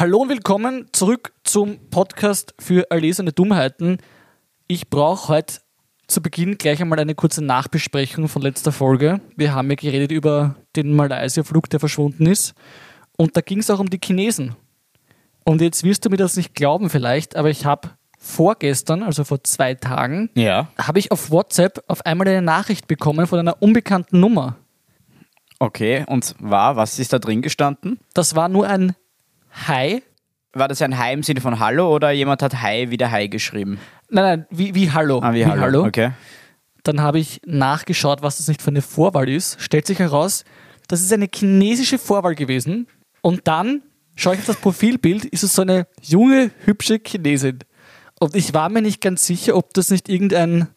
[0.00, 3.98] Hallo und willkommen zurück zum Podcast für erlesene Dummheiten.
[4.66, 5.56] Ich brauche heute
[6.06, 9.20] zu Beginn gleich einmal eine kurze Nachbesprechung von letzter Folge.
[9.36, 12.54] Wir haben ja geredet über den Malaysia-Flug, der verschwunden ist.
[13.18, 14.56] Und da ging es auch um die Chinesen.
[15.44, 19.44] Und jetzt wirst du mir das nicht glauben vielleicht, aber ich habe vorgestern, also vor
[19.44, 20.70] zwei Tagen, Ja.
[20.78, 24.56] habe ich auf WhatsApp auf einmal eine Nachricht bekommen von einer unbekannten Nummer.
[25.58, 28.00] Okay, und war, was ist da drin gestanden?
[28.14, 28.96] Das war nur ein
[29.66, 30.02] Hi.
[30.52, 33.78] War das ein Hi im Sinne von Hallo oder jemand hat Hi wieder Hi geschrieben?
[34.08, 35.20] Nein, nein, wie, wie Hallo.
[35.22, 35.84] Ah, wie, Hallo.
[35.84, 36.10] Okay.
[36.82, 39.60] Dann habe ich nachgeschaut, was das nicht für eine Vorwahl ist.
[39.60, 40.44] Stellt sich heraus,
[40.88, 42.88] das ist eine chinesische Vorwahl gewesen.
[43.20, 43.82] Und dann
[44.16, 47.60] schaue ich auf das Profilbild, ist es so eine junge, hübsche Chinesin.
[48.18, 50.68] Und ich war mir nicht ganz sicher, ob das nicht irgendein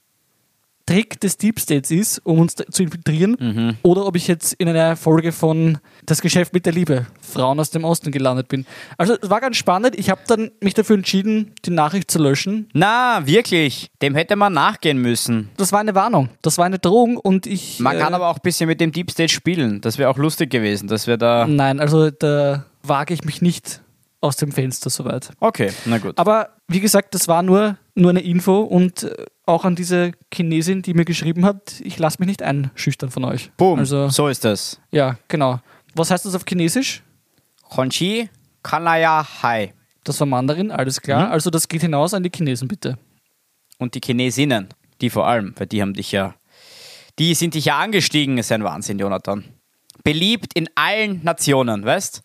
[0.86, 4.96] Trick des Deep States ist, um uns zu infiltrieren, oder ob ich jetzt in einer
[4.96, 8.66] Folge von Das Geschäft mit der Liebe, Frauen aus dem Osten gelandet bin.
[8.98, 9.98] Also es war ganz spannend.
[9.98, 12.68] Ich habe dann mich dafür entschieden, die Nachricht zu löschen.
[12.74, 13.92] Na, wirklich.
[14.02, 15.50] Dem hätte man nachgehen müssen.
[15.58, 17.80] Das war eine Warnung, das war eine Drohung und ich.
[17.80, 19.80] Man äh, kann aber auch ein bisschen mit dem Deep State spielen.
[19.82, 21.48] Das wäre auch lustig gewesen, dass wir da.
[21.48, 23.82] Nein, also da wage ich mich nicht
[24.20, 25.32] aus dem Fenster soweit.
[25.40, 26.18] Okay, na gut.
[26.18, 30.82] Aber wie gesagt, das war nur, nur eine Info und äh, auch an diese Chinesin,
[30.82, 33.52] die mir geschrieben hat, ich lasse mich nicht einschüchtern von euch.
[33.58, 34.80] Boom, Also, so ist das.
[34.92, 35.60] ja, genau.
[35.96, 37.04] Was heißt das auf Chinesisch?
[37.76, 38.30] Honchi
[38.64, 39.74] Kanaya Hai.
[40.04, 41.28] Das war Mandarin, alles klar.
[41.28, 41.32] Mhm.
[41.34, 42.98] Also das geht hinaus an die Chinesen, bitte.
[43.78, 44.70] Und die Chinesinnen,
[45.02, 46.36] die vor allem, weil die haben dich ja.
[47.20, 49.44] Die sind dich ja angestiegen, ist ein Wahnsinn, Jonathan.
[50.04, 52.24] Beliebt in allen Nationen, weißt?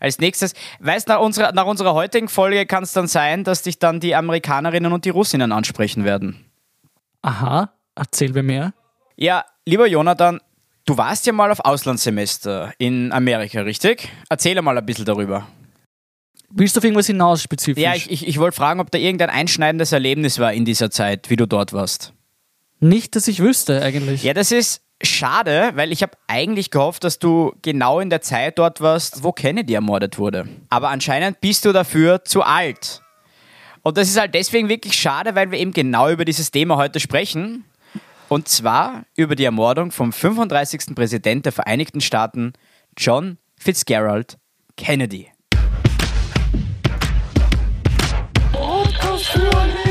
[0.00, 3.78] Als nächstes, weißt nach unserer, nach unserer heutigen Folge kann es dann sein, dass dich
[3.78, 6.44] dann die Amerikanerinnen und die Russinnen ansprechen werden.
[7.22, 8.72] Aha, erzähl mir mehr.
[9.16, 10.40] Ja, lieber Jonathan,
[10.86, 14.08] du warst ja mal auf Auslandssemester in Amerika, richtig?
[14.28, 15.46] Erzähle mal ein bisschen darüber.
[16.50, 17.82] Willst du auf irgendwas hinaus spezifisch?
[17.82, 21.28] Ja, ich, ich, ich wollte fragen, ob da irgendein einschneidendes Erlebnis war in dieser Zeit,
[21.28, 22.14] wie du dort warst.
[22.80, 24.22] Nicht, dass ich wüsste eigentlich.
[24.22, 28.58] Ja, das ist schade, weil ich habe eigentlich gehofft, dass du genau in der Zeit
[28.58, 30.48] dort warst, wo Kennedy ermordet wurde.
[30.70, 33.02] Aber anscheinend bist du dafür zu alt.
[33.82, 37.00] Und das ist halt deswegen wirklich schade, weil wir eben genau über dieses Thema heute
[37.00, 37.64] sprechen.
[38.28, 40.94] Und zwar über die Ermordung vom 35.
[40.94, 42.52] Präsident der Vereinigten Staaten,
[42.96, 44.36] John Fitzgerald
[44.76, 45.28] Kennedy.
[48.52, 49.87] Der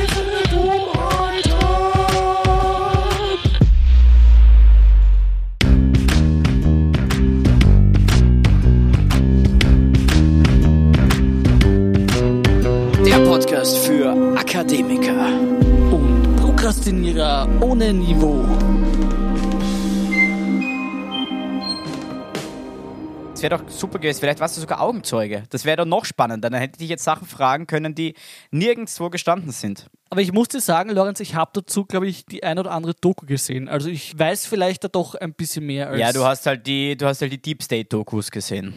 [23.50, 24.19] wäre doch super gewesen.
[24.19, 25.44] Vielleicht warst du sogar Augenzeuge.
[25.50, 26.50] Das wäre doch noch spannender.
[26.50, 28.13] Dann hätte ich dich jetzt Sachen fragen können, die
[28.52, 29.90] nirgendwo gestanden sind.
[30.09, 32.94] Aber ich muss dir sagen, Lorenz, ich habe dazu, glaube ich, die ein oder andere
[32.94, 33.68] Doku gesehen.
[33.68, 36.00] Also ich weiß vielleicht da doch ein bisschen mehr als.
[36.00, 38.74] Ja, du hast halt die, du hast halt die Deep State Dokus gesehen.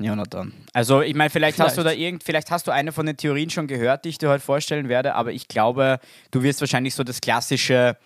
[0.00, 0.52] Jonathan.
[0.72, 2.02] Also ich meine, vielleicht, hast du da Vielleicht.
[2.02, 4.88] irgend, vielleicht hast du eine von den Theorien schon gehört, die ich dir heute vorstellen
[4.88, 6.00] werde, aber ich glaube,
[6.30, 7.96] du wirst wahrscheinlich so das klassische,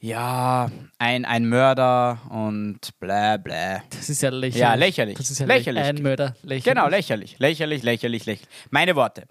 [0.00, 3.82] ja, ein, ein Mörder und bla bla.
[3.90, 4.56] Das ist ja lächerlich.
[4.60, 5.16] Ja, lächerlich.
[5.18, 5.82] Das ist ja Lächerlich.
[5.82, 6.34] Ein Mörder.
[6.42, 6.64] Lächerlich.
[6.64, 8.48] Genau, lächerlich, lächerlich, lächerlich, lächerlich.
[8.70, 9.24] Meine Worte.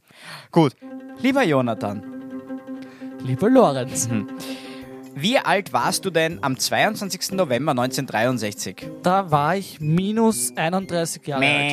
[0.51, 0.73] Gut.
[1.21, 2.03] Lieber Jonathan,
[3.25, 4.27] Lieber Lorenz, Mhm.
[5.15, 7.31] wie alt warst du denn am 22.
[7.35, 8.85] November 1963?
[9.01, 11.71] da war ich minus 31 Jahre alt.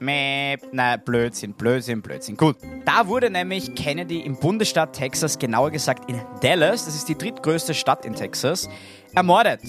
[0.00, 2.36] Mäp, na, Blödsinn, Blödsinn, Blödsinn.
[2.36, 7.18] Gut, da wurde nämlich Kennedy im Bundesstaat Texas, genauer gesagt in Dallas, das ist die
[7.18, 8.68] drittgrößte Stadt in Texas,
[9.14, 9.60] ermordet.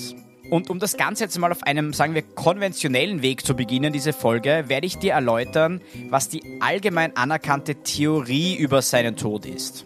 [0.50, 4.13] Und um das Ganze jetzt mal auf einem, sagen wir, konventionellen Weg zu beginnen, diese
[4.13, 9.85] Folge, werde ich dir erläutern, was die allgemein anerkannte Theorie über seinen Tod ist.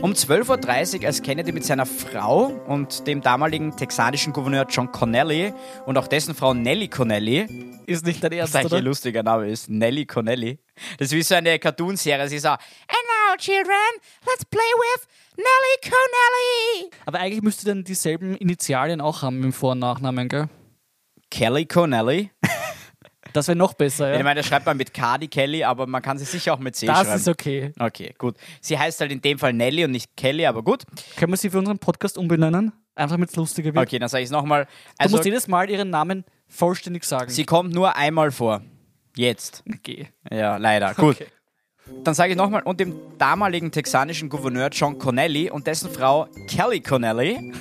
[0.00, 5.54] Um 12.30 Uhr, als Kennedy mit seiner Frau und dem damaligen texanischen Gouverneur John Connelly
[5.86, 9.48] und auch dessen Frau Nellie Connelly Ist nicht dein Ernst, was eigentlich ein lustiger Name
[9.48, 9.70] ist.
[9.70, 10.58] Nelly Connelly.
[10.98, 12.28] Das ist wie so eine Cartoonserie.
[12.28, 12.60] Sie ist so, and
[12.90, 13.74] now, children,
[14.26, 15.06] let's play with
[15.36, 16.90] Nelly Connelly.
[17.06, 20.48] Aber eigentlich müsste dann dieselben Initialien auch haben im Vor- und Nachnamen, gell?
[21.30, 22.30] Kelly Connelly.
[23.34, 24.24] Das wäre noch besser, Ich ja.
[24.24, 26.76] meine, das schreibt man mit K, die Kelly, aber man kann sie sicher auch mit
[26.76, 27.16] C Das schreiben.
[27.16, 27.72] ist okay.
[27.78, 28.36] Okay, gut.
[28.60, 30.84] Sie heißt halt in dem Fall Nelly und nicht Kelly, aber gut.
[31.16, 32.72] Können wir sie für unseren Podcast umbenennen?
[32.94, 33.86] Einfach es lustiger wird.
[33.86, 34.64] Okay, dann sage ich es nochmal.
[34.66, 37.28] Du Also, musst jedes Mal ihren Namen vollständig sagen.
[37.28, 38.62] sie kommt nur einmal vor.
[39.16, 39.64] Jetzt.
[39.68, 40.08] okay.
[40.30, 40.94] Ja, leider.
[40.94, 41.16] Gut.
[41.16, 41.26] Okay.
[42.04, 46.80] Dann sage ich nochmal, und dem damaligen texanischen Gouverneur John Connelly und dessen Frau Kelly
[46.80, 47.52] Connelly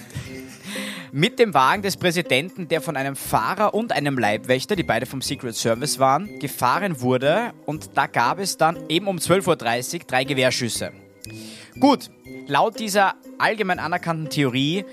[1.14, 5.22] mit dem Wagen des Präsidenten, der von einem Fahrer und einem Leibwächter, die beide vom
[5.22, 7.54] Secret Service waren, gefahren wurde.
[7.68, 10.92] Und da gab es dann eben um 12.30 Uhr drei Gewehrschüsse.
[11.80, 12.10] Gut,
[12.48, 14.86] laut dieser allgemein anerkannten Theorie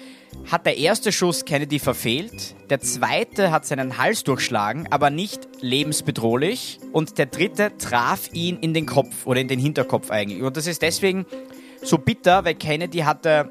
[0.53, 6.81] hat der erste Schuss Kennedy verfehlt, der zweite hat seinen Hals durchschlagen, aber nicht lebensbedrohlich
[6.93, 10.43] und der dritte traf ihn in den Kopf oder in den Hinterkopf eigentlich.
[10.43, 11.25] Und das ist deswegen
[11.83, 13.51] so bitter, weil Kennedy hatte,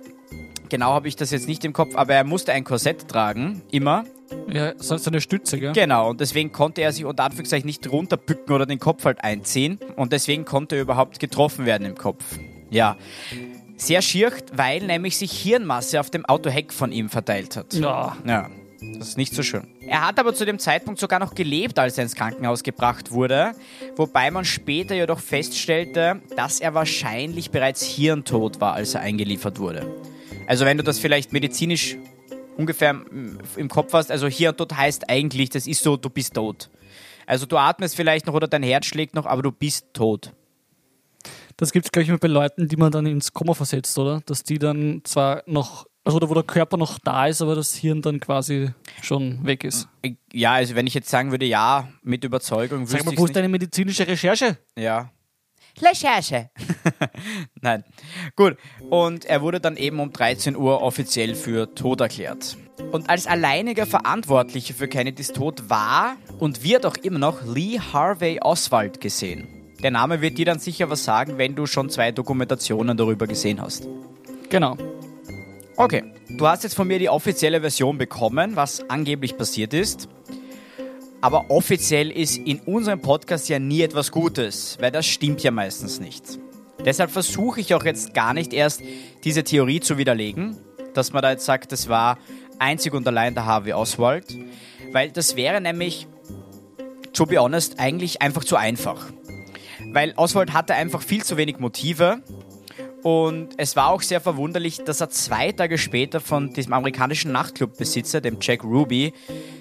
[0.70, 4.06] genau habe ich das jetzt nicht im Kopf, aber er musste ein Korsett tragen, immer.
[4.52, 5.74] Ja, sonst eine Stütze, gell?
[5.74, 9.80] Genau, und deswegen konnte er sich unter Anführungszeichen nicht runterbücken oder den Kopf halt einziehen
[9.96, 12.24] und deswegen konnte er überhaupt getroffen werden im Kopf.
[12.70, 12.98] Ja,
[13.76, 17.74] sehr schier, weil nämlich sich Hirnmasse auf dem Autoheck von ihm verteilt hat.
[17.74, 18.16] Ja.
[18.26, 18.50] Ja,
[18.98, 19.68] das ist nicht so schön.
[19.82, 23.54] Er hat aber zu dem Zeitpunkt sogar noch gelebt, als er ins Krankenhaus gebracht wurde,
[23.96, 29.96] wobei man später jedoch feststellte, dass er wahrscheinlich bereits hirntot war, als er eingeliefert wurde.
[30.50, 31.96] Also wenn du das vielleicht medizinisch
[32.58, 36.72] ungefähr im- im Kopf hast, also Hirntod heißt eigentlich, das ist so, du bist tot.
[37.28, 40.34] Also du atmest vielleicht noch oder dein Herz schlägt noch, aber du bist tot.
[41.56, 44.22] Das gibt es, glaube ich, immer bei Leuten, die man dann ins Koma versetzt, oder?
[44.26, 47.76] Dass die dann zwar noch, also oder wo der Körper noch da ist, aber das
[47.76, 48.72] Hirn dann quasi
[49.04, 49.88] schon weg ist.
[50.34, 53.50] Ja, also wenn ich jetzt sagen würde, ja, mit Überzeugung, Sag mal, wo ist deine
[53.50, 54.58] medizinische Recherche?
[54.76, 55.12] Ja.
[55.82, 56.50] Recherche.
[57.62, 57.84] Nein.
[58.36, 58.58] Gut.
[58.90, 62.58] Und er wurde dann eben um 13 Uhr offiziell für tot erklärt.
[62.92, 68.40] Und als alleiniger Verantwortlicher für Kennedys Tod war und wird auch immer noch Lee Harvey
[68.42, 69.48] Oswald gesehen.
[69.84, 73.62] Der Name wird dir dann sicher was sagen, wenn du schon zwei Dokumentationen darüber gesehen
[73.62, 73.88] hast.
[74.50, 74.78] Genau.
[75.78, 76.04] Okay.
[76.30, 80.10] Du hast jetzt von mir die offizielle Version bekommen, was angeblich passiert ist.
[81.22, 86.00] Aber offiziell ist in unserem Podcast ja nie etwas Gutes, weil das stimmt ja meistens
[86.00, 86.24] nicht.
[86.86, 88.82] Deshalb versuche ich auch jetzt gar nicht erst
[89.26, 90.58] diese Theorie zu widerlegen,
[90.94, 92.18] dass man da jetzt sagt, das war
[92.58, 94.38] einzig und allein der Harvey Oswald,
[94.94, 96.08] weil das wäre nämlich,
[97.12, 99.08] to be honest, eigentlich einfach zu einfach.
[99.92, 102.22] Weil Oswald hatte einfach viel zu wenig Motive
[103.04, 108.22] und es war auch sehr verwunderlich, dass er zwei Tage später von diesem amerikanischen Nachtclubbesitzer,
[108.22, 109.14] dem Jack Ruby,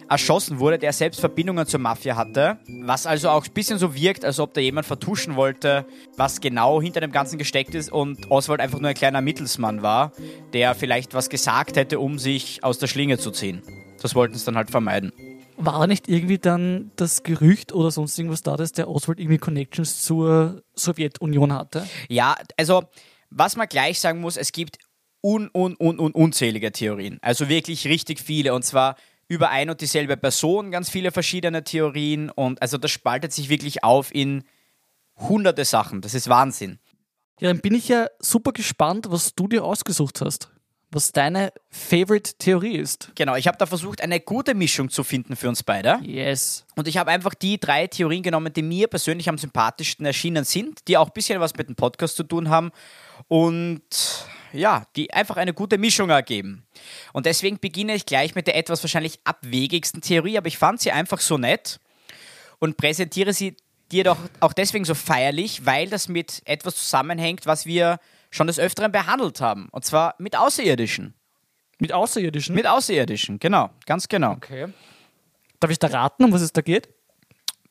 [0.08, 2.58] erschossen wurde, der selbst Verbindungen zur Mafia hatte.
[2.82, 6.80] Was also auch ein bisschen so wirkt, als ob da jemand vertuschen wollte, was genau
[6.80, 10.12] hinter dem Ganzen gesteckt ist und Oswald einfach nur ein kleiner Mittelsmann war,
[10.52, 13.62] der vielleicht was gesagt hätte, um sich aus der Schlinge zu ziehen.
[14.00, 15.12] Das wollten sie dann halt vermeiden.
[15.56, 20.02] War nicht irgendwie dann das Gerücht oder sonst irgendwas da, dass der Oswald irgendwie Connections
[20.02, 21.86] zur Sowjetunion hatte?
[22.08, 22.84] Ja, also
[23.30, 24.78] was man gleich sagen muss, es gibt
[25.20, 27.18] un, un, un, un, unzählige Theorien.
[27.22, 28.54] Also wirklich richtig viele.
[28.54, 28.96] Und zwar
[29.28, 32.30] über ein und dieselbe Person, ganz viele verschiedene Theorien.
[32.30, 34.44] Und also das spaltet sich wirklich auf in
[35.16, 36.00] hunderte Sachen.
[36.00, 36.78] Das ist Wahnsinn.
[37.40, 40.50] Ja, dann bin ich ja super gespannt, was du dir ausgesucht hast.
[40.90, 43.12] Was deine Favorite-Theorie ist.
[43.14, 45.98] Genau, ich habe da versucht, eine gute Mischung zu finden für uns beide.
[46.02, 46.64] Yes.
[46.76, 50.88] Und ich habe einfach die drei Theorien genommen, die mir persönlich am sympathischsten erschienen sind,
[50.88, 52.72] die auch ein bisschen was mit dem Podcast zu tun haben
[53.28, 53.80] und
[54.52, 56.66] ja, die einfach eine gute Mischung ergeben.
[57.12, 60.90] Und deswegen beginne ich gleich mit der etwas wahrscheinlich abwegigsten Theorie, aber ich fand sie
[60.90, 61.80] einfach so nett
[62.58, 63.56] und präsentiere sie
[63.92, 67.98] dir doch auch deswegen so feierlich, weil das mit etwas zusammenhängt, was wir
[68.30, 69.68] schon des Öfteren behandelt haben.
[69.70, 71.14] Und zwar mit Außerirdischen.
[71.78, 72.54] Mit Außerirdischen?
[72.54, 74.32] Mit Außerirdischen, genau, ganz genau.
[74.32, 74.68] okay.
[75.60, 76.88] Darf ich da raten, um was es da geht?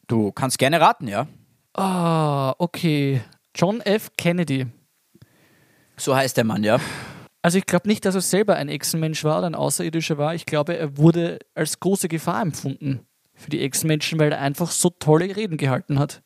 [0.08, 1.28] Du kannst gerne raten, ja.
[1.74, 3.22] Ah, okay.
[3.54, 4.12] John F.
[4.18, 4.68] Kennedy.
[6.00, 6.80] So heißt der Mann, ja.
[7.42, 10.36] Also ich glaube nicht, dass er selber ein Echsenmensch war oder ein Außerirdischer war.
[10.36, 13.02] Ich glaube, er wurde als große Gefahr empfunden
[13.34, 16.22] für die Echsenmenschen, weil er einfach so tolle Reden gehalten hat.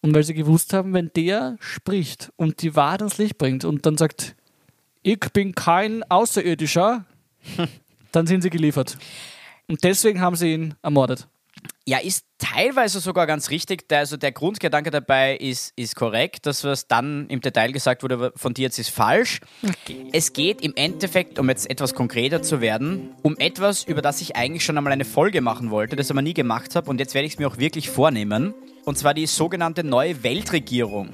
[0.00, 3.84] Und weil sie gewusst haben, wenn der spricht und die Wahrheit ans Licht bringt und
[3.84, 4.36] dann sagt,
[5.02, 7.04] ich bin kein Außerirdischer,
[8.12, 8.96] dann sind sie geliefert.
[9.66, 11.28] Und deswegen haben sie ihn ermordet.
[11.88, 13.88] Ja, ist teilweise sogar ganz richtig.
[13.88, 16.44] Der, also der Grundgedanke dabei ist, ist korrekt.
[16.44, 19.40] Das, was dann im Detail gesagt wurde von dir jetzt, ist falsch.
[20.12, 24.36] Es geht im Endeffekt, um jetzt etwas konkreter zu werden, um etwas, über das ich
[24.36, 26.90] eigentlich schon einmal eine Folge machen wollte, das aber nie gemacht habe.
[26.90, 28.52] Und jetzt werde ich es mir auch wirklich vornehmen.
[28.84, 31.08] Und zwar die sogenannte neue Weltregierung.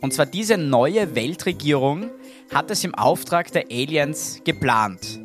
[0.00, 2.10] Und zwar diese neue Weltregierung
[2.52, 5.20] hat es im Auftrag der Aliens geplant.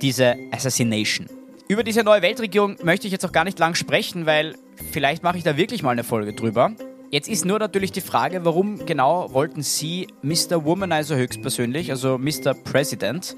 [0.00, 1.39] Diese Assassination.
[1.70, 4.56] Über diese neue Weltregierung möchte ich jetzt auch gar nicht lang sprechen, weil
[4.90, 6.72] vielleicht mache ich da wirklich mal eine Folge drüber.
[7.12, 10.64] Jetzt ist nur natürlich die Frage, warum genau wollten Sie Mr.
[10.64, 12.54] Womanizer höchstpersönlich, also Mr.
[12.54, 13.36] President,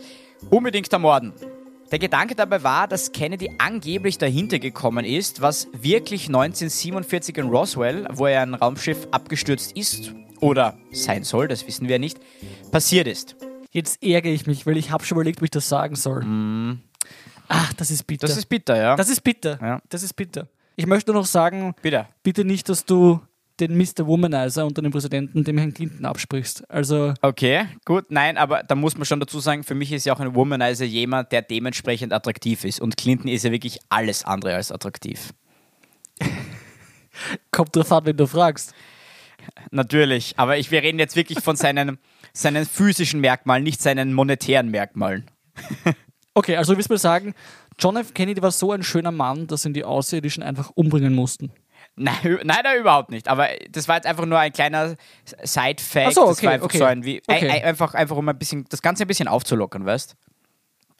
[0.48, 1.34] unbedingt ermorden?
[1.90, 8.06] Der Gedanke dabei war, dass Kennedy angeblich dahinter gekommen ist, was wirklich 1947 in Roswell,
[8.14, 12.18] wo er ein Raumschiff abgestürzt ist oder sein soll, das wissen wir nicht,
[12.70, 13.36] passiert ist.
[13.72, 16.24] Jetzt ärgere ich mich, weil ich habe schon überlegt, ob ich das sagen soll.
[17.48, 18.26] Ach, das ist bitter.
[18.26, 18.96] Das ist bitter, ja.
[18.96, 19.58] Das ist bitter.
[19.60, 19.82] Ja.
[19.88, 20.48] Das ist bitter.
[20.76, 22.08] Ich möchte nur noch sagen, bitter.
[22.22, 23.20] bitte nicht, dass du
[23.60, 24.06] den Mr.
[24.06, 26.68] Womanizer unter dem Präsidenten, dem Herrn Clinton, absprichst.
[26.70, 30.14] Also, Okay, gut, nein, aber da muss man schon dazu sagen, für mich ist ja
[30.14, 32.80] auch ein Womanizer jemand, der dementsprechend attraktiv ist.
[32.80, 35.32] Und Clinton ist ja wirklich alles andere als attraktiv.
[37.50, 38.74] kommt drauf an, wenn du fragst.
[39.70, 41.98] Natürlich, aber ich, wir reden jetzt wirklich von seinen,
[42.32, 45.30] seinen physischen Merkmalen, nicht seinen monetären Merkmalen.
[46.34, 47.34] Okay, also willst du mal sagen,
[47.78, 48.14] John F.
[48.14, 51.52] Kennedy war so ein schöner Mann, dass ihn die Außerirdischen einfach umbringen mussten.
[51.94, 53.28] Nein, nein, nein, überhaupt nicht.
[53.28, 54.94] Aber das war jetzt einfach nur ein kleiner
[55.42, 56.14] Side-Fact.
[56.14, 56.78] So, das okay, war einfach okay.
[56.78, 57.48] so ein wie, Okay.
[57.48, 60.16] ein, ein, einfach, einfach um ein bisschen, das Ganze ein bisschen aufzulockern, weißt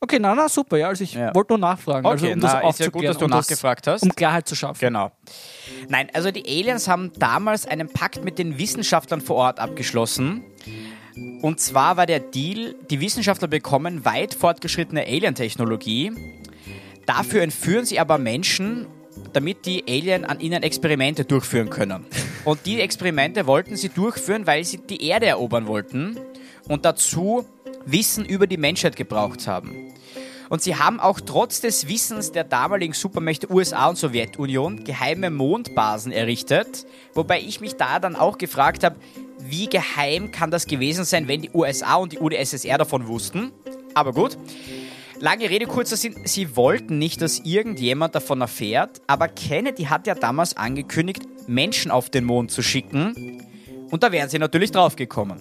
[0.00, 0.88] Okay, na, na, super, ja.
[0.88, 1.32] Also ich Ja.
[1.34, 2.04] wollte nur nachfragen.
[2.04, 4.02] also, Okay, um das na, ist ja gut, dass du das- nachgefragt hast.
[4.02, 4.80] Um Klarheit zu schaffen.
[4.80, 5.12] Genau.
[5.88, 10.42] Nein, also die Aliens haben damals einen Pakt mit den Wissenschaftlern vor Ort abgeschlossen.
[11.42, 16.12] Und zwar war der Deal, die Wissenschaftler bekommen weit fortgeschrittene Alien-Technologie.
[17.04, 18.86] Dafür entführen sie aber Menschen,
[19.32, 22.06] damit die Alien an ihnen Experimente durchführen können.
[22.44, 26.16] Und die Experimente wollten sie durchführen, weil sie die Erde erobern wollten
[26.68, 27.44] und dazu
[27.84, 29.92] Wissen über die Menschheit gebraucht haben.
[30.48, 36.12] Und sie haben auch trotz des Wissens der damaligen Supermächte USA und Sowjetunion geheime Mondbasen
[36.12, 36.86] errichtet.
[37.14, 38.96] Wobei ich mich da dann auch gefragt habe,
[39.44, 43.52] wie geheim kann das gewesen sein, wenn die USA und die UdSSR davon wussten.
[43.94, 44.38] Aber gut.
[45.20, 50.16] Lange Rede, kurzer Sinn, sie wollten nicht, dass irgendjemand davon erfährt, aber Kennedy hat ja
[50.16, 53.40] damals angekündigt, Menschen auf den Mond zu schicken.
[53.90, 55.38] Und da wären sie natürlich draufgekommen.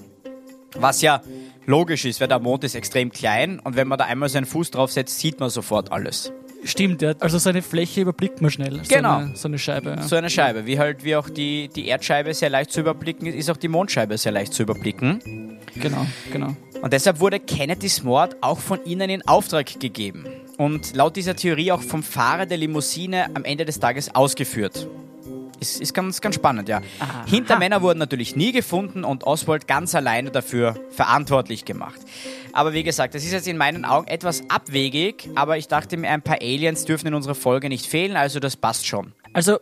[0.76, 1.24] Was ja
[1.66, 4.70] logisch ist, weil der Mond ist extrem klein und wenn man da einmal seinen Fuß
[4.70, 6.32] draufsetzt, sieht man sofort alles.
[6.64, 7.14] Stimmt, ja.
[7.20, 8.82] Also seine Fläche überblickt man schnell.
[8.88, 9.20] Genau.
[9.20, 9.90] So eine, so eine Scheibe.
[9.92, 10.02] Ja.
[10.04, 13.36] So eine Scheibe, wie halt wie auch die, die Erdscheibe sehr leicht zu überblicken ist,
[13.36, 15.60] ist auch die Mondscheibe sehr leicht zu überblicken.
[15.76, 16.56] Genau, genau.
[16.82, 20.26] Und deshalb wurde Kennedys Mord auch von ihnen in Auftrag gegeben.
[20.58, 24.88] Und laut dieser Theorie auch vom Fahrer der Limousine am Ende des Tages ausgeführt.
[25.62, 26.82] Ist, ist ganz, ganz spannend, ja.
[27.28, 32.02] Hintermänner wurden natürlich nie gefunden und Oswald ganz alleine dafür verantwortlich gemacht.
[32.52, 36.10] Aber wie gesagt, das ist jetzt in meinen Augen etwas abwegig, aber ich dachte mir,
[36.10, 39.14] ein paar Aliens dürfen in unserer Folge nicht fehlen, also das passt schon.
[39.34, 39.60] Also,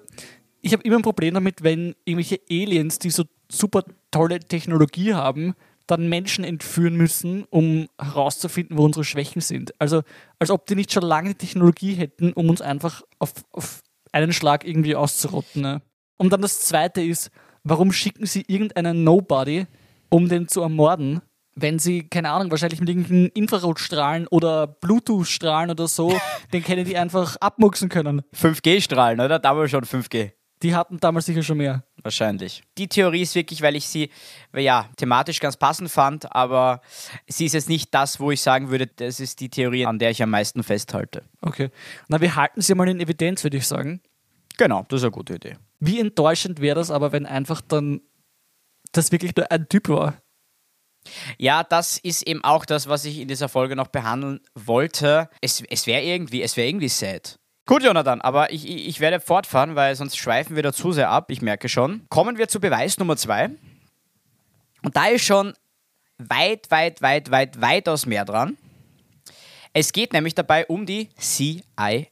[0.62, 5.54] ich habe immer ein Problem damit, wenn irgendwelche Aliens, die so super tolle Technologie haben,
[5.86, 9.74] dann Menschen entführen müssen, um herauszufinden, wo unsere Schwächen sind.
[9.82, 10.04] Also,
[10.40, 14.34] als ob die nicht schon lange die Technologie hätten, um uns einfach auf, auf einen
[14.34, 15.62] Schlag irgendwie auszurotten.
[15.62, 15.82] Ne?
[16.20, 17.32] Und dann das Zweite ist,
[17.64, 19.66] warum schicken sie irgendeinen Nobody,
[20.10, 21.22] um den zu ermorden,
[21.56, 26.14] wenn sie, keine Ahnung, wahrscheinlich mit irgendwelchen Infrarotstrahlen oder Bluetooth-Strahlen oder so,
[26.54, 28.22] den kennen die einfach abmuxen können.
[28.36, 29.40] 5G-Strahlen, oder?
[29.40, 30.32] Damals schon 5G.
[30.62, 31.84] Die hatten damals sicher schon mehr.
[32.04, 32.64] Wahrscheinlich.
[32.78, 34.10] Die Theorie ist wirklich, weil ich sie,
[34.54, 36.82] ja, thematisch ganz passend fand, aber
[37.28, 40.10] sie ist jetzt nicht das, wo ich sagen würde, das ist die Theorie, an der
[40.10, 41.24] ich am meisten festhalte.
[41.42, 41.70] Okay.
[42.10, 44.02] Na, wir halten sie mal in Evidenz, würde ich sagen.
[44.60, 45.56] Genau, das ist eine gute Idee.
[45.80, 48.02] Wie enttäuschend wäre das aber, wenn einfach dann
[48.92, 50.22] das wirklich nur ein Typ war?
[51.38, 55.30] Ja, das ist eben auch das, was ich in dieser Folge noch behandeln wollte.
[55.40, 57.40] Es, es wäre irgendwie, es wäre irgendwie sad.
[57.68, 61.10] Gut, Jonathan, aber ich, ich ich werde fortfahren, weil sonst schweifen wir da zu sehr
[61.10, 62.06] ab, ich merke schon.
[62.10, 63.52] Kommen wir zu Beweis Nummer zwei.
[64.84, 65.54] Und da ist schon
[66.18, 68.58] weit, weit, weit, weit, weitaus mehr dran.
[69.72, 72.08] Es geht nämlich dabei um die CIA.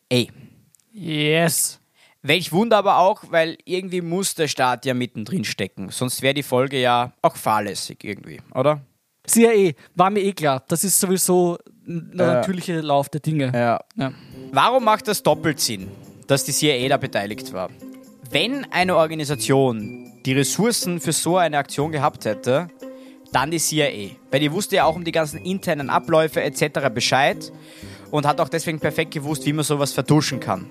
[0.94, 1.82] Yes.
[2.22, 5.90] Welch Wunder aber auch, weil irgendwie muss der Staat ja mittendrin stecken.
[5.90, 8.82] Sonst wäre die Folge ja auch fahrlässig irgendwie, oder?
[9.26, 10.64] CIA, war mir eh klar.
[10.68, 13.52] Das ist sowieso der natürliche Lauf der Dinge.
[13.54, 13.80] Ja.
[13.96, 14.14] Ja.
[14.52, 15.90] Warum macht das doppelt Sinn,
[16.28, 17.70] dass die CIA da beteiligt war?
[18.30, 22.68] Wenn eine Organisation die Ressourcen für so eine Aktion gehabt hätte,
[23.32, 24.12] dann die CIA.
[24.32, 26.90] Weil die wusste ja auch um die ganzen internen Abläufe etc.
[26.94, 27.52] Bescheid
[28.12, 30.70] und hat auch deswegen perfekt gewusst, wie man sowas vertuschen kann.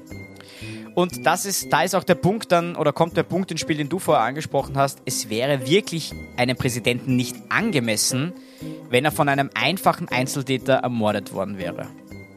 [0.97, 3.77] Und das ist, da ist auch der Punkt dann, oder kommt der Punkt ins Spiel,
[3.77, 5.03] den du vorher angesprochen hast.
[5.05, 8.33] Es wäre wirklich einem Präsidenten nicht angemessen,
[8.89, 11.87] wenn er von einem einfachen Einzeltäter ermordet worden wäre.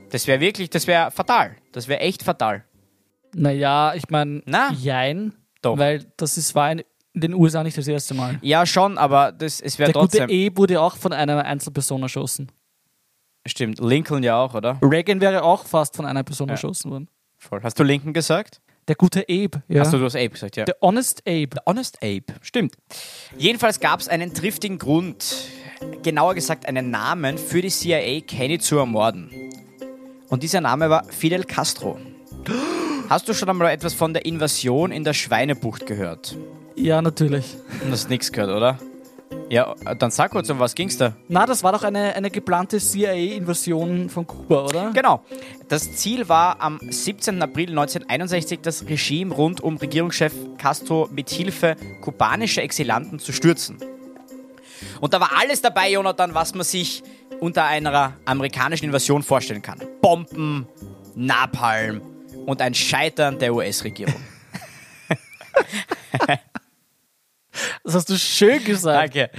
[0.09, 1.55] Das wäre wirklich, das wäre fatal.
[1.71, 2.65] Das wäre echt fatal.
[3.33, 4.73] Naja, ich meine, Na?
[4.73, 5.35] jein.
[5.61, 5.77] Doch.
[5.77, 8.39] Weil das ist, war in, den USA nicht das erste Mal.
[8.41, 10.29] Ja, schon, aber das, es wäre Der gute trotzdem.
[10.29, 12.51] E wurde auch von einer Einzelperson erschossen.
[13.45, 14.77] Stimmt, Lincoln ja auch, oder?
[14.81, 17.09] Reagan wäre auch fast von einer Person erschossen worden.
[17.39, 17.62] Voll.
[17.63, 18.60] Hast du Lincoln gesagt?
[18.89, 19.81] Der gute Abe, ja.
[19.81, 20.65] Hast du, du hast Abe gesagt, ja.
[20.65, 21.58] Der Honest Abe.
[21.65, 22.75] Honest Abe, stimmt.
[23.38, 25.36] Jedenfalls gab es einen triftigen Grund,
[26.03, 29.29] genauer gesagt einen Namen für die CIA, Kenny zu ermorden.
[30.27, 32.00] Und dieser Name war Fidel Castro.
[33.10, 36.36] Hast du schon einmal etwas von der Invasion in der Schweinebucht gehört?
[36.75, 37.58] Ja, natürlich.
[37.84, 38.79] Du hast nichts gehört, oder?
[39.49, 41.13] Ja, dann sag kurz, um was ging's da?
[41.27, 44.91] Na, das war doch eine, eine geplante CIA-Invasion von Kuba, oder?
[44.91, 45.23] Genau.
[45.67, 47.41] Das Ziel war am 17.
[47.41, 53.77] April 1961 das Regime rund um Regierungschef Castro mit Hilfe kubanischer Exilanten zu stürzen.
[55.01, 57.01] Und da war alles dabei, Jonathan, was man sich
[57.39, 59.79] unter einer amerikanischen Invasion vorstellen kann.
[59.99, 60.67] Bomben,
[61.15, 62.01] Napalm
[62.45, 64.15] und ein Scheitern der US-Regierung.
[67.83, 69.15] Das hast du schön gesagt.
[69.15, 69.31] Danke.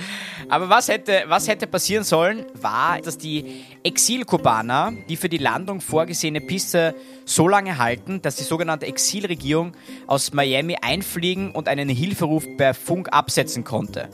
[0.49, 5.81] Aber was hätte, was hätte passieren sollen, war, dass die Exilkubaner die für die Landung
[5.81, 9.73] vorgesehene Piste so lange halten, dass die sogenannte Exilregierung
[10.07, 14.09] aus Miami einfliegen und einen Hilferuf per Funk absetzen konnte.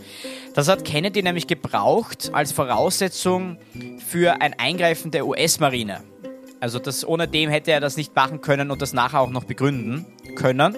[0.54, 3.58] Das hat Kennedy nämlich gebraucht als Voraussetzung
[4.06, 6.02] für ein Eingreifen der US-Marine.
[6.60, 9.44] Also das, ohne dem hätte er das nicht machen können und das nachher auch noch
[9.44, 10.76] begründen können.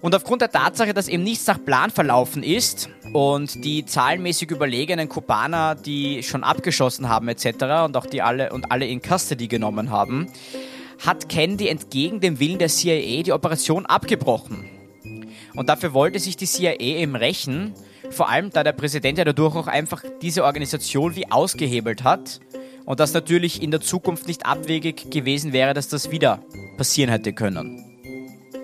[0.00, 5.08] Und aufgrund der Tatsache, dass eben nichts nach Plan verlaufen ist und die zahlenmäßig überlegenen
[5.08, 7.46] Kubaner, die schon abgeschossen haben etc.
[7.84, 10.28] und auch die alle und alle in Custody genommen haben,
[11.04, 14.68] hat Kennedy entgegen dem Willen der CIA die Operation abgebrochen.
[15.54, 17.72] Und dafür wollte sich die CIA eben rächen,
[18.10, 22.40] vor allem da der Präsident ja dadurch auch einfach diese Organisation wie ausgehebelt hat
[22.84, 26.40] und das natürlich in der Zukunft nicht abwegig gewesen wäre, dass das wieder
[26.76, 27.95] passieren hätte können.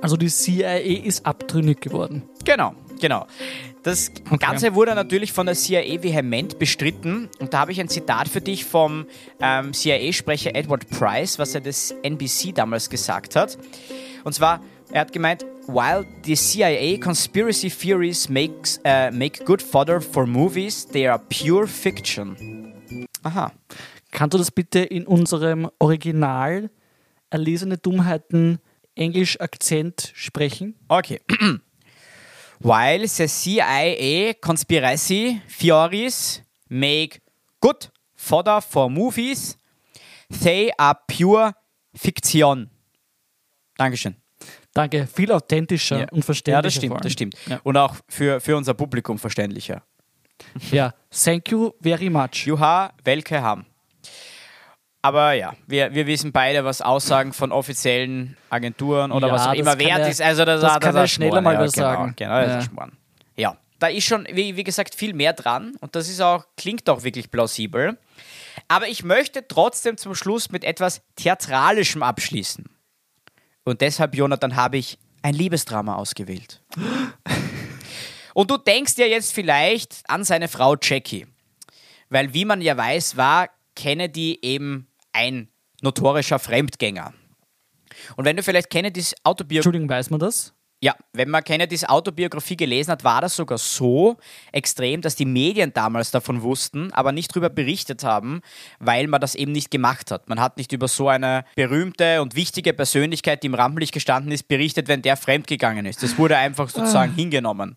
[0.03, 2.23] Also die CIA ist abtrünnig geworden.
[2.45, 3.27] Genau, genau.
[3.85, 7.29] Das Ganze wurde natürlich von der CIA vehement bestritten.
[7.39, 9.07] Und da habe ich ein Zitat für dich vom
[9.41, 13.57] ähm, CIA-Sprecher Edward Price, was er das NBC damals gesagt hat.
[14.25, 20.01] Und zwar, er hat gemeint, While the CIA conspiracy theories makes, uh, make good fodder
[20.01, 22.75] for movies, they are pure fiction.
[23.23, 23.53] Aha.
[24.11, 26.71] Kannst du das bitte in unserem Original
[27.31, 28.59] erlesene Dummheiten
[28.95, 30.75] Englisch-Akzent sprechen?
[30.89, 31.21] Okay.
[32.61, 37.21] While the CIA conspiracy theories make
[37.61, 39.57] good fodder for movies,
[40.43, 41.55] they are pure
[41.95, 42.71] fiction.
[43.77, 44.15] Dankeschön.
[44.75, 46.07] Danke, viel authentischer Ja.
[46.11, 46.59] und verständlicher.
[46.59, 47.35] Ja, das stimmt, das stimmt.
[47.47, 47.61] Ja.
[47.65, 49.83] Und auch für, für unser Publikum verständlicher.
[50.71, 52.47] ja, thank you very much.
[52.47, 53.67] Juha, welche haben.
[55.05, 59.51] Aber ja, wir, wir wissen beide, was Aussagen von offiziellen Agenturen oder Ja, was auch
[59.51, 60.23] das immer wert er- ist.
[60.23, 62.15] Also das, das das kann er schneller mal ja, was genau, sagen.
[62.17, 62.59] Genau, das Ja.
[62.59, 62.93] ist Schmarrn.
[63.37, 66.89] Ja, da ist schon, wie, wie gesagt, viel mehr dran und das ist auch, klingt
[66.89, 67.99] auch wirklich plausibel.
[68.69, 72.67] Aber ich möchte trotzdem zum Schluss mit etwas Theatralischem abschließen.
[73.65, 76.61] Und deshalb, Jonathan, habe ich ein Liebesdrama ausgewählt.
[78.35, 81.27] Und du denkst ja jetzt vielleicht an seine Frau Jackie.
[82.09, 85.49] Weil, wie man ja weiß, war Kennedy eben ein
[85.81, 87.13] notorischer Fremdgänger.
[88.17, 90.55] Und wenn du vielleicht Kennedys Autobiografie Entschuldigung, weiß man das?
[90.83, 94.17] ja, wenn man Kennedys Autobiografie gelesen hat, war das sogar so
[94.51, 98.41] extrem, dass die Medien damals davon wussten, aber nicht darüber berichtet haben,
[98.81, 100.29] weil man das eben nicht gemacht hat.
[100.29, 104.49] Man hat nicht über so eine berühmte und wichtige Persönlichkeit, die im Rampenlicht gestanden ist,
[104.49, 106.03] berichtet, wenn der fremdgegangen ist.
[106.03, 107.77] Das wurde einfach sozusagen hingenommen.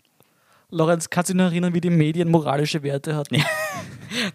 [0.71, 3.35] Lorenz, kannst du dich noch erinnern, wie die Medien moralische Werte hatten?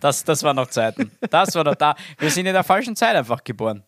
[0.00, 1.10] Das, das war noch Zeiten.
[1.30, 1.94] Das war noch da.
[2.18, 3.84] Wir sind in der falschen Zeit einfach geboren.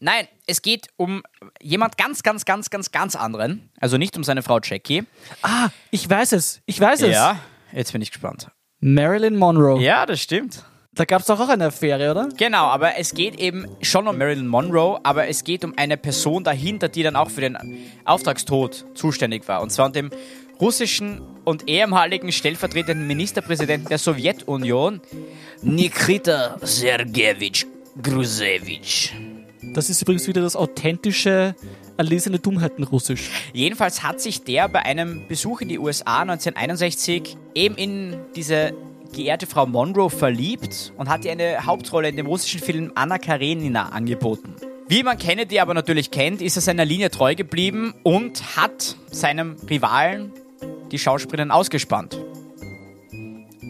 [0.00, 1.22] Nein, es geht um
[1.60, 3.70] jemand ganz, ganz, ganz, ganz, ganz anderen.
[3.80, 5.04] Also nicht um seine Frau Jackie.
[5.42, 6.60] Ah, ich weiß es.
[6.66, 7.14] Ich weiß es.
[7.14, 7.40] Ja,
[7.72, 8.48] jetzt bin ich gespannt.
[8.80, 9.80] Marilyn Monroe.
[9.80, 10.64] Ja, das stimmt.
[10.92, 12.28] Da gab es doch auch eine Affäre, oder?
[12.36, 16.42] Genau, aber es geht eben schon um Marilyn Monroe, aber es geht um eine Person
[16.42, 17.56] dahinter, die dann auch für den
[18.04, 19.62] Auftragstod zuständig war.
[19.62, 20.10] Und zwar um dem
[20.60, 25.00] russischen und ehemaligen stellvertretenden Ministerpräsidenten der Sowjetunion,
[25.62, 27.64] Nikita Sergejewitsch
[28.02, 29.14] Grusevich.
[29.74, 31.54] Das ist übrigens wieder das authentische,
[31.96, 33.30] erlesene Dummheiten Russisch.
[33.52, 38.72] Jedenfalls hat sich der bei einem Besuch in die USA 1961 eben in diese
[39.12, 43.88] geehrte Frau Monroe verliebt und hat ihr eine Hauptrolle in dem russischen Film Anna Karenina
[43.88, 44.54] angeboten.
[44.86, 49.56] Wie man Kennedy aber natürlich kennt, ist er seiner Linie treu geblieben und hat seinem
[49.68, 50.32] Rivalen
[50.90, 52.18] die Schauspielerin ausgespannt.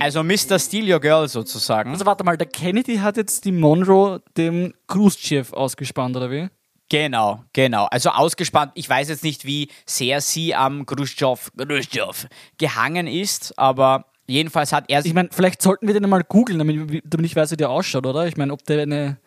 [0.00, 0.59] Also Mr.
[0.59, 1.90] Steal Your Girl sozusagen.
[1.90, 6.48] Also warte mal, der Kennedy hat jetzt die Monroe dem Khrushchev ausgespannt, oder wie?
[6.88, 7.87] Genau, genau.
[7.87, 8.72] Also ausgespannt.
[8.74, 12.28] Ich weiß jetzt nicht, wie sehr sie am Khrushchev, Khrushchev
[12.59, 17.02] gehangen ist, aber jedenfalls hat er Ich meine, vielleicht sollten wir den mal googeln, damit,
[17.04, 18.26] damit ich weiß, wie der ausschaut, oder?
[18.26, 19.18] Ich meine, ob der eine,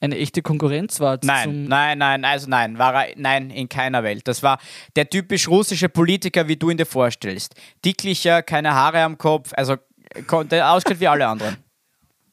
[0.00, 1.18] eine echte Konkurrenz war.
[1.22, 4.28] Nein, nein, nein, also nein, war er, nein, in keiner Welt.
[4.28, 4.58] Das war
[4.96, 7.54] der typisch russische Politiker, wie du ihn dir vorstellst.
[7.84, 9.76] Dicklicher, keine Haare am Kopf, also
[10.26, 11.56] konnte ausgeschaut wie alle anderen.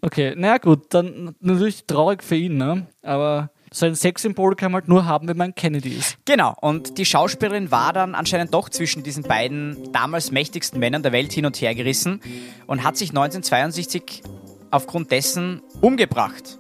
[0.02, 2.86] Okay, naja gut, dann natürlich traurig für ihn, ne?
[3.02, 6.18] Aber so ein Sexsymbol kann man halt nur haben, wenn man Kennedy ist.
[6.26, 11.12] Genau, und die Schauspielerin war dann anscheinend doch zwischen diesen beiden damals mächtigsten Männern der
[11.12, 12.22] Welt hin und her gerissen
[12.68, 14.22] und hat sich 1962
[14.70, 16.60] aufgrund dessen umgebracht.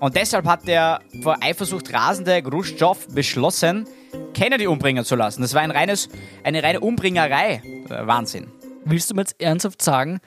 [0.00, 3.86] Und deshalb hat der vor Eifersucht rasende Khrushchev beschlossen,
[4.34, 5.42] Kennedy umbringen zu lassen.
[5.42, 6.08] Das war ein reines,
[6.42, 7.62] eine reine Umbringerei.
[7.88, 8.48] Äh, Wahnsinn.
[8.84, 10.20] Willst du mir jetzt ernsthaft sagen,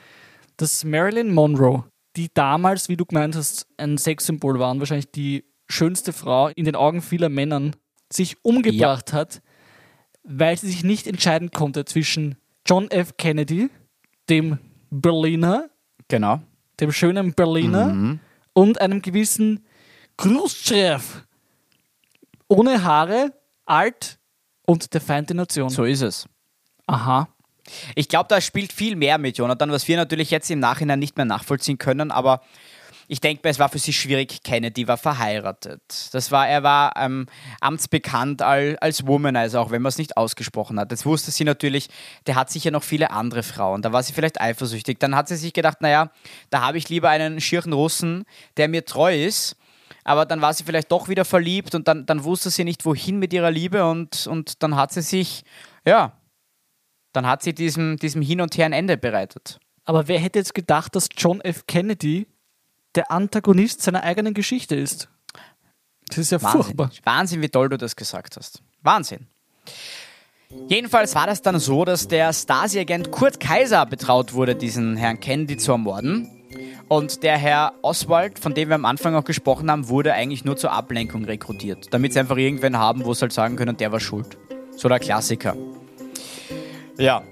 [0.58, 1.84] dass Marilyn Monroe,
[2.16, 6.66] die damals, wie du gemeint hast, ein Sexsymbol war und wahrscheinlich die schönste Frau in
[6.66, 7.76] den Augen vieler Männern,
[8.12, 9.42] sich umgebracht hat,
[10.24, 13.18] weil sie sich nicht entscheiden konnte zwischen John F.
[13.18, 13.70] Kennedy,
[14.30, 14.58] dem
[14.90, 15.70] Berliner,
[16.08, 16.40] Genau.
[16.80, 18.18] dem schönen Berliner
[18.58, 19.64] und einem gewissen
[20.18, 21.22] Khrushchev.
[22.48, 23.32] Ohne Haare,
[23.68, 24.18] alt
[24.66, 25.70] und der Feind der Nation.
[25.70, 26.28] So ist es.
[26.88, 27.28] Aha.
[27.94, 31.18] Ich glaube, da spielt viel mehr mit Jonathan, was wir natürlich jetzt im Nachhinein nicht
[31.18, 32.42] mehr nachvollziehen können, aber
[33.08, 34.44] ich denke mir, es war für sie schwierig.
[34.44, 36.10] Kennedy war verheiratet.
[36.12, 37.28] Das war, er war ähm,
[37.62, 40.92] amtsbekannt als, als Womanizer, auch wenn man es nicht ausgesprochen hat.
[40.92, 41.88] Jetzt wusste sie natürlich,
[42.28, 43.82] der hat sicher noch viele andere Frauen.
[43.82, 45.00] Da war sie vielleicht eifersüchtig.
[45.00, 46.12] Dann hat sie sich gedacht, naja,
[46.50, 48.26] da habe ich lieber einen schirchen Russen,
[48.58, 49.56] der mir treu ist.
[50.04, 53.20] Aber dann war sie vielleicht doch wieder verliebt und dann, dann wusste sie nicht, wohin
[53.20, 55.44] mit ihrer Liebe und, und dann hat sie sich,
[55.86, 56.14] ja,
[57.14, 59.60] dann hat sie diesem, diesem Hin und Her ein Ende bereitet.
[59.86, 61.66] Aber wer hätte jetzt gedacht, dass John F.
[61.68, 62.28] Kennedy
[62.98, 65.08] der Antagonist seiner eigenen Geschichte ist?
[66.10, 66.62] Das ist ja Wahnsinn.
[66.64, 66.92] furchtbar.
[67.04, 68.62] Wahnsinn, wie toll du das gesagt hast.
[68.82, 69.28] Wahnsinn.
[70.70, 75.58] Jedenfalls war das dann so, dass der Stasi-Agent Kurt Kaiser betraut wurde, diesen Herrn Kennedy
[75.58, 76.30] zu ermorden.
[76.88, 80.56] Und der Herr Oswald, von dem wir am Anfang auch gesprochen haben, wurde eigentlich nur
[80.56, 81.94] zur Ablenkung rekrutiert.
[81.94, 84.38] Damit sie einfach irgendwen haben, wo sie halt sagen können, der war schuld.
[84.78, 85.56] So der Klassiker.
[86.98, 87.24] Ja.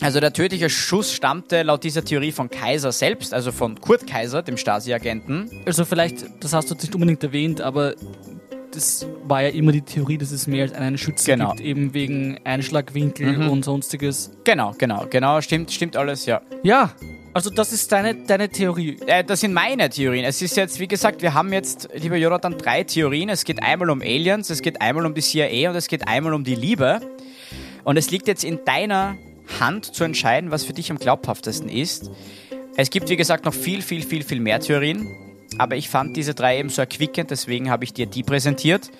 [0.00, 4.42] Also der tödliche Schuss stammte laut dieser Theorie von Kaiser selbst, also von Kurt Kaiser,
[4.42, 5.50] dem Stasi-Agenten.
[5.66, 7.94] Also vielleicht, das hast du nicht unbedingt erwähnt, aber
[8.72, 11.50] das war ja immer die Theorie, dass es mehr als einen Schützen Genau.
[11.50, 14.30] gibt, eben wegen Einschlagwinkel und sonstiges.
[14.44, 16.42] Genau, genau, genau, stimmt, stimmt alles, ja.
[16.62, 16.92] Ja,
[17.32, 18.98] also das ist deine, deine Theorie.
[19.06, 20.24] Äh, das sind meine Theorien.
[20.24, 23.30] Es ist jetzt, wie gesagt, wir haben jetzt, lieber Jonathan, drei Theorien.
[23.30, 26.34] Es geht einmal um Aliens, es geht einmal um die CIA und es geht einmal
[26.34, 27.00] um die Liebe.
[27.84, 29.16] Und es liegt jetzt in deiner
[29.60, 32.10] Hand zu entscheiden, was für dich am glaubhaftesten ist.
[32.76, 35.08] Es gibt, wie gesagt, noch viel, viel, viel, viel mehr Theorien.
[35.58, 38.90] Aber ich fand diese drei eben so erquickend, deswegen habe ich dir die präsentiert.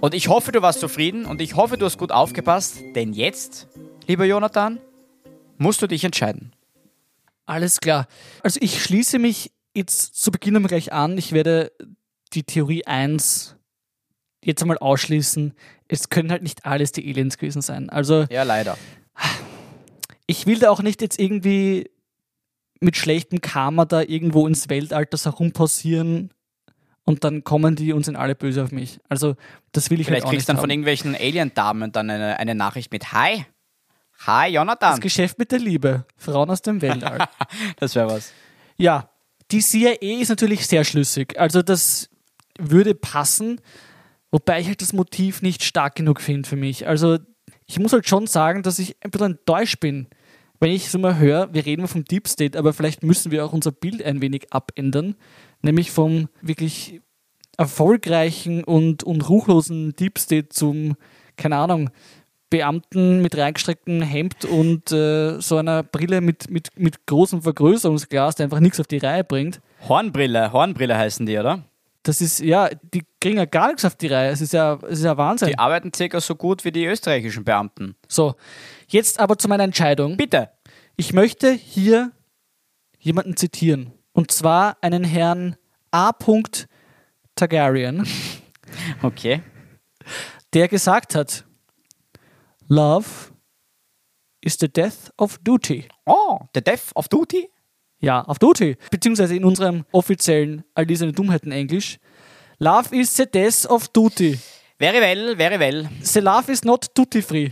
[0.00, 3.68] Und ich hoffe, du warst zufrieden und ich hoffe, du hast gut aufgepasst, denn jetzt,
[4.06, 4.78] lieber Jonathan,
[5.58, 6.52] musst du dich entscheiden.
[7.46, 8.06] Alles klar.
[8.42, 11.16] Also ich schließe mich jetzt zu Beginn gleich an.
[11.18, 11.72] Ich werde
[12.34, 13.56] die Theorie 1
[14.44, 15.54] jetzt einmal ausschließen.
[15.88, 17.90] Es können halt nicht alles die Aliens gewesen sein.
[17.90, 18.76] Also Ja, leider.
[20.32, 21.90] Ich will da auch nicht jetzt irgendwie
[22.80, 26.30] mit schlechtem Karma da irgendwo ins Weltall das herumpausieren
[27.04, 28.98] und dann kommen die und sind alle böse auf mich.
[29.10, 29.36] Also
[29.72, 30.70] das will ich Vielleicht halt auch kriegst nicht du dann von haben.
[30.70, 33.44] irgendwelchen Alien-Damen dann eine, eine Nachricht mit Hi.
[34.26, 34.92] Hi, Jonathan.
[34.92, 36.06] Das Geschäft mit der Liebe.
[36.16, 37.18] Frauen aus dem Weltall.
[37.76, 38.32] Das wäre was.
[38.78, 39.10] Ja,
[39.50, 41.38] die CIA ist natürlich sehr schlüssig.
[41.38, 42.08] Also das
[42.58, 43.60] würde passen,
[44.30, 46.86] wobei ich halt das Motiv nicht stark genug finde für mich.
[46.86, 47.18] Also
[47.66, 50.08] ich muss halt schon sagen, dass ich ein bisschen enttäuscht bin,
[50.62, 53.52] wenn ich so mal höre, wir reden vom Deep State, aber vielleicht müssen wir auch
[53.52, 55.16] unser Bild ein wenig abändern,
[55.60, 57.00] nämlich vom wirklich
[57.58, 60.94] erfolgreichen und, und ruchlosen Deep State zum,
[61.36, 61.90] keine Ahnung,
[62.48, 68.44] Beamten mit reingestrecktem Hemd und äh, so einer Brille mit, mit, mit großem Vergrößerungsglas, der
[68.44, 69.60] einfach nichts auf die Reihe bringt.
[69.88, 71.64] Hornbrille, Hornbrille heißen die, oder?
[72.04, 74.30] Das ist, ja, die kriegen ja gar nichts auf die Reihe.
[74.30, 75.48] Es ist ja, es ist ja Wahnsinn.
[75.48, 77.94] Die arbeiten circa so gut wie die österreichischen Beamten.
[78.08, 78.34] So,
[78.88, 80.16] jetzt aber zu meiner Entscheidung.
[80.16, 80.50] Bitte.
[80.96, 82.10] Ich möchte hier
[82.98, 83.92] jemanden zitieren.
[84.12, 85.56] Und zwar einen Herrn
[85.90, 86.12] A.
[87.34, 88.06] Targaryen,
[89.02, 89.42] Okay.
[90.52, 91.44] der gesagt hat,
[92.68, 93.06] Love
[94.40, 95.88] is the death of duty.
[96.04, 97.48] Oh, the Death of Duty?
[98.02, 98.76] Ja, auf Duty.
[98.90, 101.98] Beziehungsweise in unserem offiziellen All diese Dummheiten Englisch.
[102.58, 104.38] Love is the death of duty.
[104.78, 105.88] Very well, very well.
[106.02, 107.50] The love is not duty free.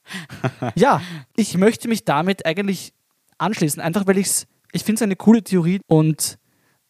[0.74, 1.00] ja,
[1.36, 2.92] ich möchte mich damit eigentlich
[3.38, 6.38] anschließen, einfach weil ich's, ich finde es eine coole Theorie und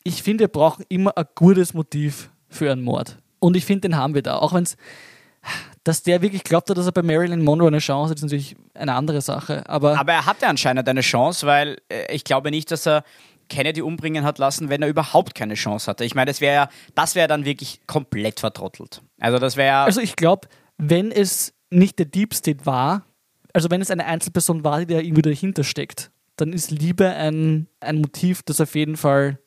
[0.03, 3.18] ich finde, wir brauchen immer ein gutes Motiv für einen Mord.
[3.40, 4.38] Und ich finde, den haben wir da.
[4.38, 4.77] Auch wenn es,
[5.85, 8.57] dass der wirklich glaubt hat, dass er bei Marilyn Monroe eine Chance hat, ist natürlich
[8.74, 9.68] eine andere Sache.
[9.68, 13.05] Aber, Aber er hatte anscheinend eine Chance, weil äh, ich glaube nicht, dass er
[13.48, 16.05] Kennedy umbringen hat lassen, wenn er überhaupt keine Chance hatte.
[16.05, 19.01] Ich meine, das wäre ja, das wäre dann wirklich komplett vertrottelt.
[19.18, 23.05] Also das wäre also ich glaube, wenn es nicht der Deep State war,
[23.53, 27.66] also wenn es eine Einzelperson war, die da irgendwie dahinter steckt, dann ist Liebe ein,
[27.81, 29.38] ein Motiv, das auf jeden Fall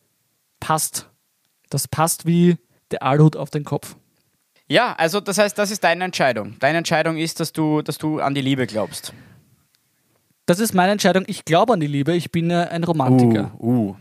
[0.59, 1.09] passt.
[1.69, 2.57] Das passt wie
[2.91, 3.95] der Aluhut auf den Kopf.
[4.71, 6.55] Ja, also das heißt, das ist deine Entscheidung.
[6.59, 9.11] Deine Entscheidung ist, dass du, dass du an die Liebe glaubst.
[10.45, 11.25] Das ist meine Entscheidung.
[11.27, 12.13] Ich glaube an die Liebe.
[12.13, 13.51] Ich bin äh, ein Romantiker.
[13.59, 13.95] Uh, uh.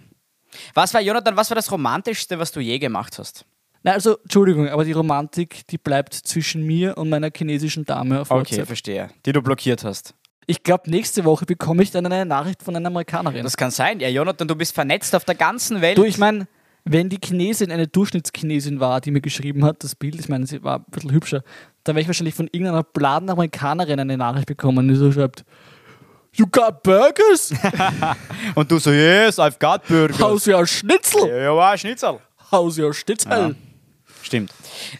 [0.75, 3.45] Was war, Jonathan, was war das Romantischste, was du je gemacht hast?
[3.83, 8.31] Na, also, Entschuldigung, aber die Romantik, die bleibt zwischen mir und meiner chinesischen Dame auf
[8.31, 8.67] Okay, WhatsApp.
[8.69, 9.11] verstehe.
[9.27, 10.15] Die du blockiert hast.
[10.47, 13.43] Ich glaube, nächste Woche bekomme ich dann eine Nachricht von einer Amerikanerin.
[13.43, 13.99] Das kann sein.
[13.99, 15.99] Ja, Jonathan, du bist vernetzt auf der ganzen Welt.
[15.99, 16.47] du, ich meine,
[16.91, 20.63] wenn die Chinesin eine Durchschnittschinesin war, die mir geschrieben hat, das Bild, ich meine, sie
[20.65, 21.45] war ein bisschen hübscher,
[21.85, 25.45] dann werde ich wahrscheinlich von irgendeiner bladen Amerikanerin eine Nachricht bekommen, die so schreibt,
[26.33, 27.53] You got burgers?
[28.55, 30.21] Und du so, yes, I've got burgers.
[30.21, 31.29] How's your Schnitzel?
[31.29, 32.21] Ja, ja, war Schnitzel.
[32.51, 33.31] How's your Schnitzel?
[33.31, 33.51] Ja.
[34.23, 34.53] Stimmt.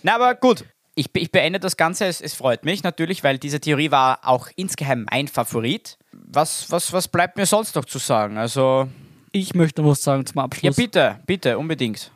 [0.03, 0.65] Na, aber gut.
[0.97, 2.07] Ich, ich beende das Ganze.
[2.07, 5.99] Es, es freut mich natürlich, weil diese Theorie war auch insgeheim mein Favorit.
[6.13, 8.37] Was, was, was bleibt mir sonst noch zu sagen?
[8.37, 8.89] Also,
[9.33, 10.77] Ich möchte noch was sagen zum ja, Abschluss.
[10.77, 12.11] bitte, bitte, unbedingt.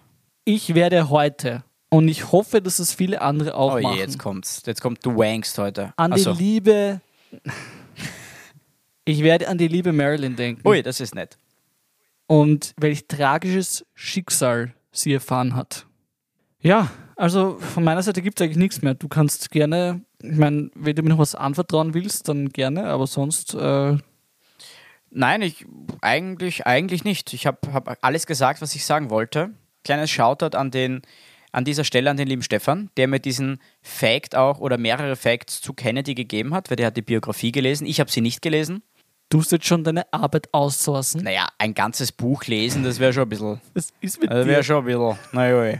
[0.44, 4.18] ich werde heute, und ich hoffe, dass es viele andere auch Oh je, machen, jetzt
[4.18, 4.62] kommt's.
[4.66, 5.92] Jetzt kommt du wankst heute.
[5.96, 7.00] an Also, die Liebe.
[9.06, 10.66] Ich werde an die liebe Marilyn denken.
[10.66, 11.36] ui, das ist nett.
[12.26, 15.84] und welch tragisches Schicksal sie erfahren hat.
[16.60, 18.94] Ja, also von meiner Seite gibt es eigentlich nichts mehr.
[18.94, 23.06] Du kannst gerne, ich meine, wenn du mir noch was anvertrauen willst, dann gerne, aber
[23.06, 23.98] sonst, äh,
[25.14, 25.64] Nein, ich
[26.00, 27.32] eigentlich, eigentlich nicht.
[27.32, 29.50] Ich habe hab alles gesagt, was ich sagen wollte.
[29.84, 31.02] Kleines Shoutout an den
[31.52, 35.60] an dieser Stelle an den lieben Stefan, der mir diesen Fact auch oder mehrere Facts
[35.60, 37.86] zu Kennedy gegeben hat, weil der hat die Biografie gelesen.
[37.86, 38.82] Ich habe sie nicht gelesen.
[39.28, 41.22] du jetzt schon deine Arbeit aussourcen.
[41.22, 43.60] Naja, ein ganzes Buch lesen, das wäre schon ein bisschen.
[43.72, 45.16] Das ist mit Das wäre schon ein bisschen.
[45.30, 45.78] Naja,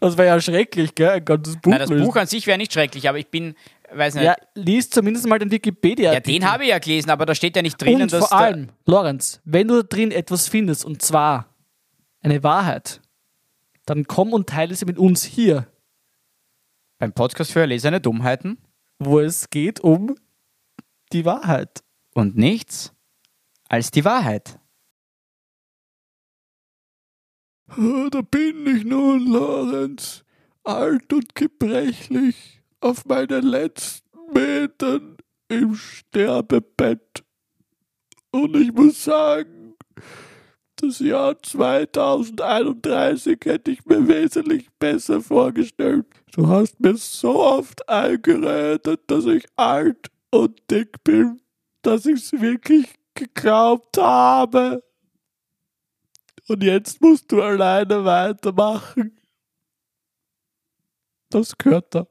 [0.00, 1.10] Das wäre ja schrecklich, gell?
[1.10, 1.70] Ein ganzes Buch.
[1.70, 2.04] Nein, das lesen.
[2.04, 3.54] Buch an sich wäre nicht schrecklich, aber ich bin,
[3.94, 4.24] weiß nicht.
[4.24, 6.12] Ja, lies zumindest mal den Wikipedia.
[6.12, 8.28] Ja, den habe ich ja gelesen, aber da steht ja nicht drinnen, Und dass.
[8.28, 11.54] vor allem, Lorenz, wenn du da drin etwas findest, und zwar
[12.20, 13.00] eine Wahrheit,
[13.86, 15.66] dann komm und teile sie mit uns hier,
[16.98, 18.58] beim Podcast für erlesene Dummheiten
[19.04, 20.14] wo es geht um
[21.12, 21.82] die Wahrheit.
[22.14, 22.92] und nichts
[23.68, 24.58] als die Wahrheit.
[27.66, 30.24] Da bin ich nun, Lorenz,
[30.62, 35.16] alt und gebrechlich, auf meinen letzten Metern
[35.48, 37.24] im Sterbebett.
[38.30, 39.74] Und ich muss sagen,
[40.76, 46.06] das Jahr 2031 hätte ich mir wesentlich besser vorgestellt.
[46.32, 51.40] Du hast mir so oft eingeredet, dass ich alt und dick bin,
[51.82, 54.82] dass ich es wirklich geglaubt habe.
[56.48, 59.20] Und jetzt musst du alleine weitermachen.
[61.30, 62.06] Das gehört da.